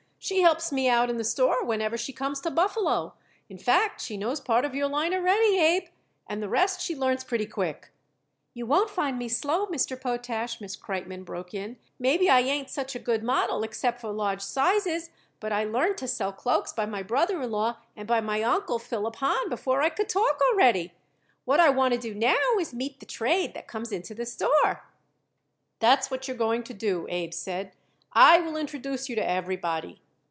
She 0.23 0.41
helps 0.43 0.71
me 0.71 0.87
out 0.87 1.09
in 1.09 1.17
the 1.17 1.23
store 1.23 1.65
whenever 1.65 1.97
she 1.97 2.13
comes 2.13 2.39
to 2.41 2.51
Buffalo. 2.51 3.15
In 3.49 3.57
fact, 3.57 3.99
she 4.01 4.17
knows 4.17 4.39
part 4.39 4.65
of 4.65 4.75
your 4.75 4.87
line 4.87 5.15
already, 5.15 5.57
Abe, 5.57 5.85
and 6.27 6.41
the 6.43 6.47
rest 6.47 6.79
she 6.79 6.95
learns 6.95 7.23
pretty 7.23 7.47
quick." 7.47 7.89
"You 8.53 8.67
won't 8.67 8.91
find 8.91 9.17
me 9.17 9.27
slow, 9.27 9.65
Mr. 9.65 9.99
Potash," 9.99 10.61
Miss 10.61 10.75
Kreitmann 10.75 11.25
broke 11.25 11.55
in. 11.55 11.75
"Maybe 11.97 12.29
I 12.29 12.41
ain't 12.41 12.69
such 12.69 12.93
a 12.95 12.99
good 12.99 13.23
model 13.23 13.63
except 13.63 13.99
for 13.99 14.11
large 14.11 14.43
sizes, 14.43 15.09
but 15.39 15.51
I 15.51 15.63
learned 15.63 15.97
to 15.97 16.07
sell 16.07 16.31
cloaks 16.31 16.71
by 16.71 16.85
my 16.85 17.01
brother 17.01 17.41
in 17.41 17.49
law 17.49 17.77
and 17.97 18.07
by 18.07 18.21
my 18.21 18.43
uncle, 18.43 18.77
Philip 18.77 19.15
Hahn, 19.15 19.49
before 19.49 19.81
I 19.81 19.89
could 19.89 20.07
talk 20.07 20.39
already. 20.51 20.93
What 21.45 21.59
I 21.59 21.69
want 21.71 21.95
to 21.95 21.99
do 21.99 22.13
now 22.13 22.37
is 22.59 22.69
to 22.69 22.75
meet 22.75 22.99
the 22.99 23.07
trade 23.07 23.55
that 23.55 23.67
comes 23.67 23.91
into 23.91 24.13
the 24.13 24.27
store." 24.27 24.85
"That's 25.79 26.11
what 26.11 26.27
you're 26.27 26.37
going 26.37 26.61
to 26.65 26.75
do," 26.75 27.07
Abe 27.09 27.33
said. 27.33 27.71
"I 28.13 28.39
will 28.39 28.55
introduce 28.55 29.09
you 29.09 29.15
to 29.15 29.27
everybody." 29.29 29.99